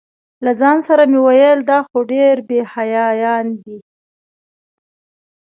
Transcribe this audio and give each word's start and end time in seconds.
له 0.45 0.51
ځان 0.61 0.77
سره 0.87 1.03
مې 1.11 1.19
ویل 1.25 1.59
دا 1.69 1.79
خو 1.87 1.97
ډېر 2.13 2.35
بې 2.47 2.59
حیایان 2.73 3.45
دي. 3.63 3.77